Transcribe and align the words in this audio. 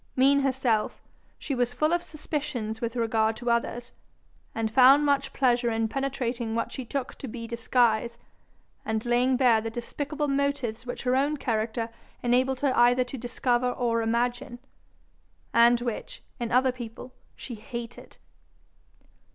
Mean 0.15 0.39
herself, 0.39 1.03
she 1.37 1.53
was 1.53 1.75
full 1.75 1.93
of 1.93 2.01
suspicions 2.01 2.81
with 2.81 2.95
regard 2.95 3.35
to 3.35 3.51
others, 3.51 3.91
and 4.55 4.71
found 4.71 5.05
much 5.05 5.31
pleasure 5.31 5.69
in 5.69 5.87
penetrating 5.87 6.55
what 6.55 6.71
she 6.71 6.83
took 6.83 7.13
to 7.19 7.27
be 7.27 7.45
disguise, 7.45 8.17
and 8.83 9.05
laying 9.05 9.37
bare 9.37 9.61
the 9.61 9.69
despicable 9.69 10.27
motives 10.27 10.87
which 10.87 11.03
her 11.03 11.15
own 11.15 11.37
character 11.37 11.91
enabled 12.23 12.61
her 12.61 12.75
either 12.75 13.03
to 13.03 13.15
discover 13.15 13.69
or 13.71 14.01
imagine, 14.01 14.57
and 15.53 15.81
which, 15.81 16.23
in 16.39 16.51
other 16.51 16.71
people, 16.71 17.13
she 17.35 17.53
hated. 17.53 18.17